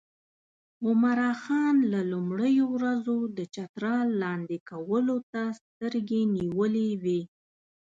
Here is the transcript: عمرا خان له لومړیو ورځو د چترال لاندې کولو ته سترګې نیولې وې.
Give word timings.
عمرا 0.85 1.31
خان 1.41 1.75
له 1.91 2.01
لومړیو 2.11 2.65
ورځو 2.75 3.17
د 3.37 3.39
چترال 3.55 4.07
لاندې 4.23 4.57
کولو 4.69 5.17
ته 5.31 5.41
سترګې 5.59 6.21
نیولې 6.37 6.89
وې. 7.03 7.21